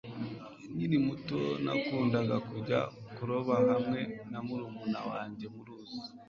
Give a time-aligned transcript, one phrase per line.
[0.75, 2.79] nkiri muto, nakundaga kujya
[3.15, 5.97] kuroba hamwe na murumuna wanjye muruzi